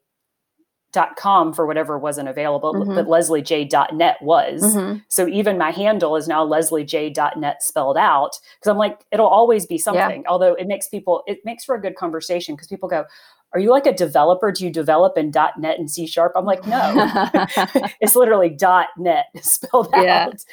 [0.92, 2.94] dot com for whatever wasn't available, mm-hmm.
[2.94, 4.62] but lesliej.net was.
[4.62, 4.98] Mm-hmm.
[5.09, 9.78] So even my handle is now lesliej.net spelled out because I'm like, it'll always be
[9.78, 10.22] something.
[10.22, 10.28] Yeah.
[10.28, 13.04] Although it makes people, it makes for a good conversation because people go,
[13.52, 14.52] are you like a developer?
[14.52, 16.32] Do you develop in .net and C sharp?
[16.36, 16.92] I'm like, no,
[18.00, 18.56] it's literally
[18.98, 20.28] .net spelled yeah.
[20.28, 20.44] out.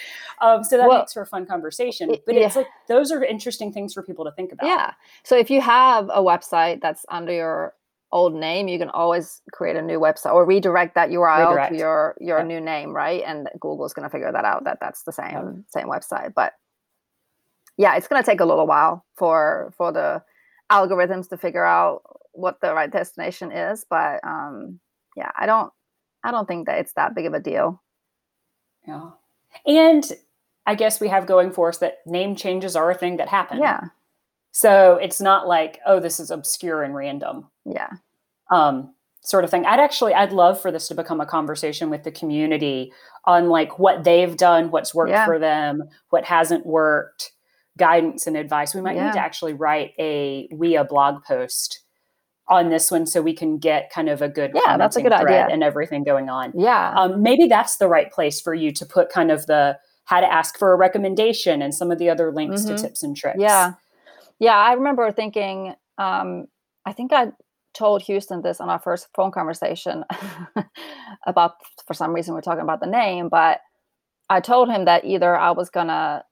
[0.41, 2.15] Um, so that well, makes for a fun conversation.
[2.25, 2.45] But yeah.
[2.45, 4.67] it's like those are interesting things for people to think about.
[4.67, 4.93] Yeah.
[5.23, 7.73] So if you have a website that's under your
[8.11, 11.73] old name, you can always create a new website or redirect that URL redirect.
[11.73, 12.47] to your your yep.
[12.47, 13.23] new name, right?
[13.25, 15.55] And Google's going to figure that out that that's the same yep.
[15.67, 16.33] same website.
[16.33, 16.53] But
[17.77, 20.23] yeah, it's going to take a little while for for the
[20.71, 22.01] algorithms to figure out
[22.37, 23.85] what the right destination is.
[23.89, 24.79] But um,
[25.15, 25.71] yeah, I don't
[26.23, 27.81] I don't think that it's that big of a deal.
[28.87, 29.09] Yeah,
[29.65, 30.03] and
[30.65, 33.59] I guess we have going for us that name changes are a thing that happen.
[33.59, 33.81] Yeah.
[34.51, 37.47] So it's not like, oh, this is obscure and random.
[37.65, 37.89] Yeah.
[38.51, 39.65] Um, sort of thing.
[39.65, 42.91] I'd actually I'd love for this to become a conversation with the community
[43.25, 45.25] on like what they've done, what's worked yeah.
[45.25, 47.31] for them, what hasn't worked,
[47.77, 48.73] guidance and advice.
[48.73, 49.07] We might yeah.
[49.07, 51.81] need to actually write a we a blog post
[52.49, 55.11] on this one so we can get kind of a good yeah that's a good
[55.11, 55.47] idea.
[55.51, 56.53] and everything going on.
[56.55, 56.93] Yeah.
[56.95, 60.31] Um, maybe that's the right place for you to put kind of the how to
[60.31, 62.75] ask for a recommendation and some of the other links mm-hmm.
[62.75, 63.37] to tips and tricks.
[63.39, 63.73] Yeah.
[64.39, 66.47] Yeah i remember thinking um,
[66.85, 67.31] i think i
[67.77, 70.03] told Houston this on our first phone conversation
[71.27, 71.53] about
[71.85, 73.59] for some reason we're talking about the name, but
[74.29, 76.23] I told him that either I was gonna,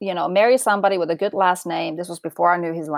[0.00, 1.96] you know, marry somebody with a good last name.
[1.96, 2.90] This was before I knew his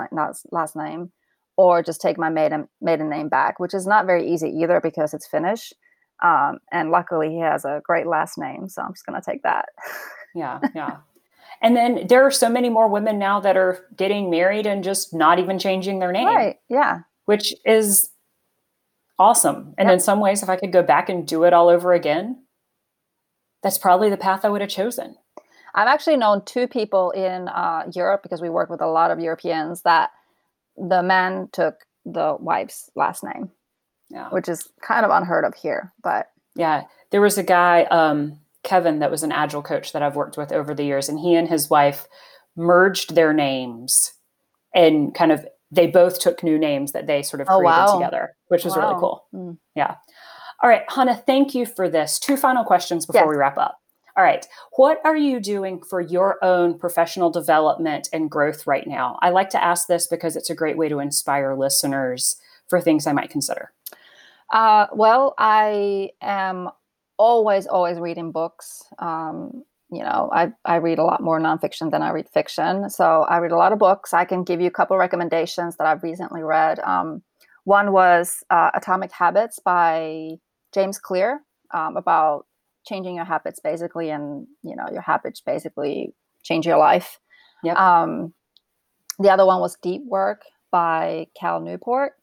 [0.51, 1.11] last name,
[1.59, 5.13] or just take my maiden maiden name back, which is not very easy either because
[5.13, 5.73] it's Finnish.
[6.23, 9.65] Um, and luckily, he has a great last name, so I'm just gonna take that.
[10.35, 10.97] yeah, yeah.
[11.61, 15.13] And then there are so many more women now that are getting married and just
[15.13, 16.27] not even changing their name.
[16.27, 16.55] Right.
[16.69, 18.09] Yeah which is
[19.19, 19.75] awesome.
[19.77, 19.93] And yep.
[19.93, 22.43] in some ways, if I could go back and do it all over again,
[23.61, 25.15] that's probably the path I would have chosen.
[25.75, 29.19] I've actually known two people in uh, Europe because we work with a lot of
[29.19, 30.09] Europeans that
[30.79, 31.75] the man took
[32.05, 33.49] the wife's last name,
[34.09, 34.29] yeah.
[34.29, 35.93] which is kind of unheard of here.
[36.03, 40.15] But yeah, there was a guy, um, Kevin, that was an agile coach that I've
[40.15, 42.07] worked with over the years, and he and his wife
[42.55, 44.13] merged their names
[44.73, 47.99] and kind of they both took new names that they sort of oh, created wow.
[47.99, 48.81] together, which was wow.
[48.81, 49.25] really cool.
[49.33, 49.57] Mm.
[49.75, 49.95] Yeah.
[50.61, 52.19] All right, Hannah, thank you for this.
[52.19, 53.79] Two final questions before we wrap up.
[54.19, 54.45] All right.
[54.73, 59.17] What are you doing for your own professional development and growth right now?
[59.21, 62.35] I like to ask this because it's a great way to inspire listeners
[62.67, 63.71] for things I might consider.
[64.51, 66.69] Uh, well, I am
[67.15, 68.83] always, always reading books.
[68.97, 72.89] Um, you know, I, I read a lot more nonfiction than I read fiction.
[72.89, 74.13] So I read a lot of books.
[74.13, 76.79] I can give you a couple recommendations that I've recently read.
[76.79, 77.23] Um,
[77.63, 80.31] one was uh, Atomic Habits by
[80.73, 81.39] James Clear
[81.73, 82.47] um, about
[82.89, 86.13] changing your habits basically and you know your habits basically
[86.43, 87.19] change your life.
[87.63, 87.77] Yep.
[87.77, 88.33] um,
[89.19, 92.13] the other one was deep work by cal newport.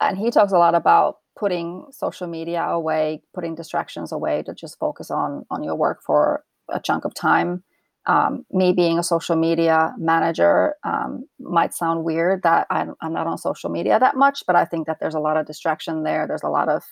[0.00, 4.78] And he talks a lot about putting social media away putting distractions away to just
[4.78, 7.62] focus on on your work for a chunk of time.
[8.06, 13.26] Um, me being a social media manager um, might sound weird that I'm, I'm not
[13.26, 16.26] on social media that much but i think that there's a lot of distraction there.
[16.28, 16.84] There's a lot of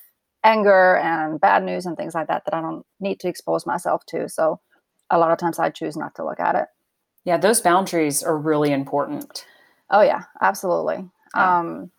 [0.45, 4.05] anger and bad news and things like that that I don't need to expose myself
[4.07, 4.29] to.
[4.29, 4.61] So
[5.11, 6.67] a lot of times I choose not to look at it.
[7.25, 9.47] Yeah, those boundaries are really important.
[9.91, 11.09] Oh yeah, absolutely.
[11.35, 11.59] Yeah.
[11.59, 11.91] Um,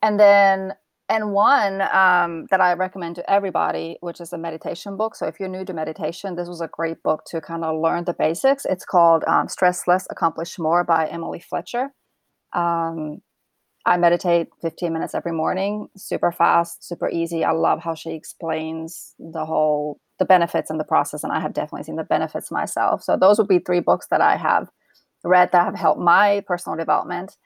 [0.00, 0.74] and then
[1.08, 5.14] and one um, that I recommend to everybody, which is a meditation book.
[5.14, 8.04] So if you're new to meditation, this was a great book to kind of learn
[8.04, 8.64] the basics.
[8.64, 11.90] It's called um, "Stress Less, Accomplish More" by Emily Fletcher.
[12.52, 13.20] Um,
[13.84, 17.44] I meditate 15 minutes every morning, super fast, super easy.
[17.44, 21.52] I love how she explains the whole the benefits and the process and I have
[21.52, 23.02] definitely seen the benefits myself.
[23.02, 24.68] So those would be three books that I have
[25.24, 27.36] read that have helped my personal development.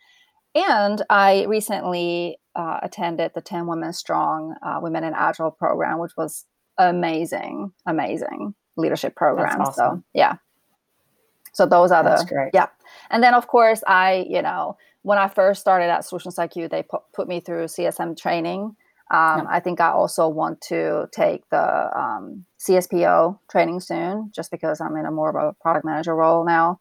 [0.54, 6.12] And I recently uh, attended the 10 Women Strong uh, Women in Agile program, which
[6.16, 6.44] was
[6.78, 9.60] amazing, amazing leadership program.
[9.60, 9.74] Awesome.
[9.74, 10.36] So, yeah.
[11.56, 12.50] So those are That's the great.
[12.52, 12.66] yeah.
[13.08, 16.82] And then of course I, you know, when I first started at Solutions IQ, they
[16.82, 18.76] put, put me through CSM training.
[19.10, 19.44] Um, yeah.
[19.48, 24.96] I think I also want to take the um, CSPO training soon, just because I'm
[24.96, 26.80] in a more of a product manager role now.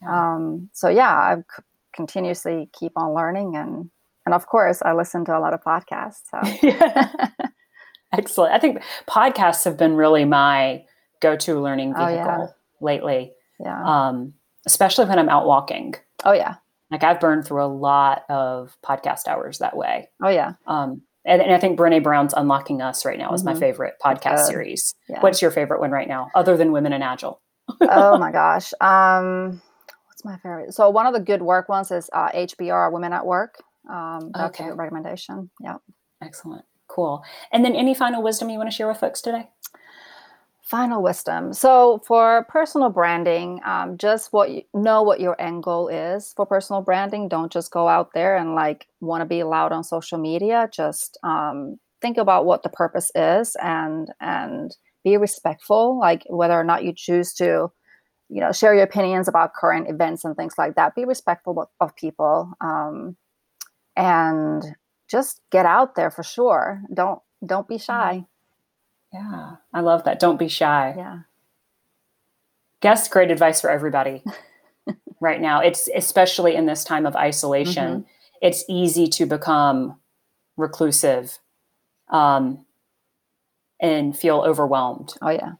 [0.00, 0.34] Yeah.
[0.34, 3.90] Um, so yeah, I c- continuously keep on learning, and
[4.26, 6.28] and of course, I listen to a lot of podcasts.
[6.30, 7.48] So.
[8.12, 8.52] Excellent.
[8.52, 10.84] I think podcasts have been really my
[11.20, 12.46] go-to learning vehicle oh, yeah.
[12.82, 13.32] lately.
[13.60, 13.82] Yeah.
[13.84, 14.34] Um,
[14.66, 15.94] especially when I'm out walking.
[16.24, 16.56] Oh yeah.
[16.90, 20.08] Like I've burned through a lot of podcast hours that way.
[20.22, 20.54] Oh yeah.
[20.66, 23.54] Um, and, and I think Brene Brown's Unlocking Us right now is mm-hmm.
[23.54, 24.94] my favorite podcast series.
[25.08, 25.20] Yeah.
[25.20, 27.40] What's your favorite one right now, other than Women in Agile?
[27.80, 28.72] oh my gosh.
[28.80, 29.62] Um,
[30.06, 30.74] what's my favorite?
[30.74, 33.62] So one of the good work ones is uh, HBR Women at Work.
[33.88, 34.70] Um, that's okay.
[34.70, 35.50] a recommendation.
[35.60, 35.76] Yeah.
[36.22, 36.64] Excellent.
[36.88, 37.24] Cool.
[37.52, 39.48] And then any final wisdom you want to share with folks today?
[40.62, 41.52] Final wisdom.
[41.52, 46.46] So for personal branding, um, just what you know what your end goal is for
[46.46, 47.28] personal branding.
[47.28, 50.70] Don't just go out there and like want to be loud on social media.
[50.72, 55.98] Just um, think about what the purpose is and and be respectful.
[55.98, 57.72] Like whether or not you choose to,
[58.28, 60.94] you know, share your opinions about current events and things like that.
[60.94, 63.16] Be respectful of, people um,
[63.96, 64.62] and
[65.10, 66.82] just get out there for sure.
[66.94, 68.18] Don't don't be shy.
[68.18, 68.31] Mm-hmm
[69.12, 70.18] yeah, I love that.
[70.18, 70.94] Don't be shy.
[70.96, 71.20] Yeah.
[72.80, 74.24] Guess great advice for everybody
[75.20, 75.60] right now.
[75.60, 78.00] It's especially in this time of isolation.
[78.00, 78.08] Mm-hmm.
[78.40, 80.00] It's easy to become
[80.56, 81.38] reclusive
[82.10, 82.64] um,
[83.80, 85.14] and feel overwhelmed.
[85.22, 85.52] Oh, yeah.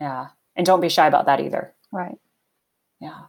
[0.00, 0.28] Yeah.
[0.54, 1.74] And don't be shy about that either.
[1.92, 2.18] Right.
[3.00, 3.24] Yeah.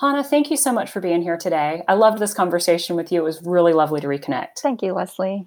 [0.00, 1.84] Hannah, thank you so much for being here today.
[1.86, 3.20] I loved this conversation with you.
[3.20, 4.58] It was really lovely to reconnect.
[4.60, 5.46] Thank you, Leslie.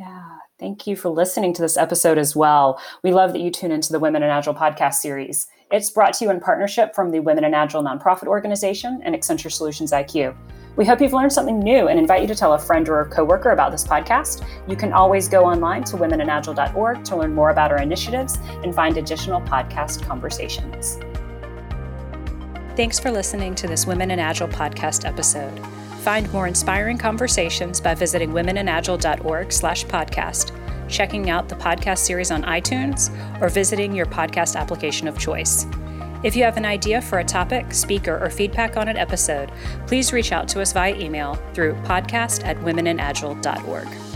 [0.00, 0.38] Yeah.
[0.58, 2.80] Thank you for listening to this episode as well.
[3.04, 5.46] We love that you tune into the Women in Agile podcast series.
[5.70, 9.52] It's brought to you in partnership from the Women in Agile nonprofit organization and Accenture
[9.52, 10.34] Solutions IQ.
[10.76, 13.10] We hope you've learned something new and invite you to tell a friend or a
[13.10, 14.42] coworker about this podcast.
[14.66, 18.96] You can always go online to womeninagile.org to learn more about our initiatives and find
[18.96, 20.98] additional podcast conversations.
[22.74, 25.60] Thanks for listening to this Women in Agile podcast episode.
[26.00, 30.52] Find more inspiring conversations by visiting womeninagile.org slash podcast,
[30.88, 33.10] checking out the podcast series on iTunes,
[33.42, 35.66] or visiting your podcast application of choice.
[36.22, 39.52] If you have an idea for a topic, speaker, or feedback on an episode,
[39.86, 44.09] please reach out to us via email through podcast at womeninagile.org.